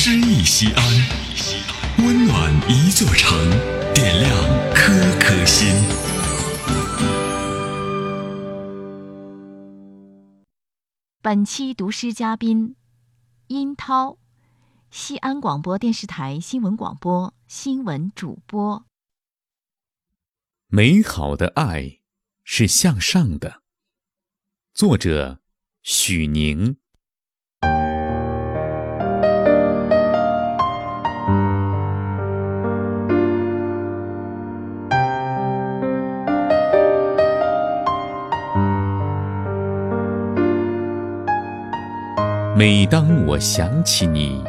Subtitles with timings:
[0.00, 0.84] 诗意西安，
[2.06, 3.36] 温暖一座城，
[3.92, 4.32] 点亮
[4.72, 5.74] 颗颗心。
[11.20, 12.76] 本期读诗嘉宾：
[13.48, 14.18] 殷涛，
[14.92, 18.86] 西安广播电视台新闻广播新闻主播。
[20.68, 21.98] 美好的爱
[22.44, 23.62] 是向上的。
[24.72, 25.40] 作者：
[25.82, 26.76] 许宁。
[42.58, 44.42] 每当我想起你，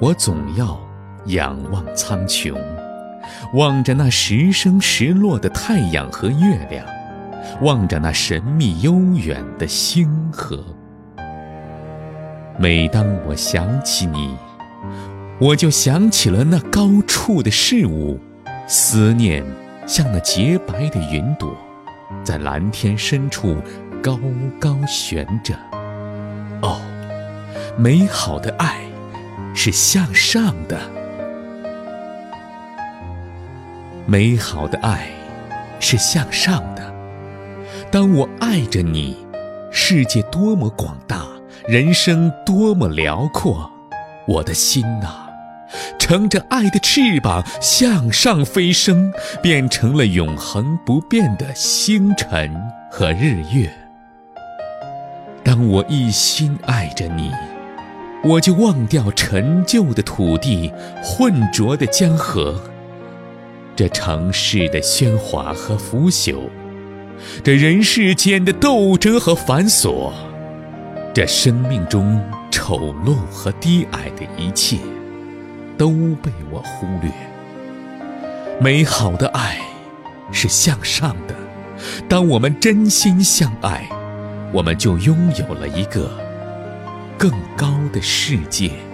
[0.00, 0.80] 我总要
[1.26, 2.56] 仰望苍穹，
[3.52, 6.86] 望着那时升时落的太阳和月亮，
[7.60, 10.64] 望着那神秘悠远的星河。
[12.58, 14.34] 每当我想起你，
[15.38, 18.18] 我就想起了那高处的事物，
[18.66, 19.44] 思念
[19.86, 21.54] 像那洁白的云朵，
[22.22, 23.58] 在蓝天深处
[24.02, 24.18] 高
[24.58, 25.54] 高悬着。
[26.62, 26.80] 哦。
[27.76, 28.76] 美好的爱
[29.52, 30.78] 是向上的，
[34.06, 35.08] 美好的爱
[35.80, 36.94] 是向上的。
[37.90, 39.16] 当我爱着你，
[39.72, 41.26] 世界多么广大，
[41.66, 43.68] 人生多么辽阔，
[44.28, 45.28] 我的心呐，
[45.98, 52.54] 乘着爱的翅膀向上飞升，变成了永恒不变的星辰
[52.88, 53.68] 和日月。
[55.42, 57.32] 当我一心爱着你。
[58.26, 60.72] 我就忘掉陈旧的土地、
[61.02, 62.58] 浑浊的江河，
[63.76, 66.48] 这城市的喧哗和腐朽，
[67.42, 70.10] 这人世间的斗争和繁琐，
[71.12, 72.18] 这生命中
[72.50, 74.78] 丑陋和低矮的一切，
[75.76, 75.90] 都
[76.22, 77.10] 被我忽略。
[78.58, 79.58] 美好的爱
[80.32, 81.34] 是向上的，
[82.08, 83.86] 当我们真心相爱，
[84.50, 86.23] 我们就拥有了一个。
[87.18, 88.93] 更高的世界。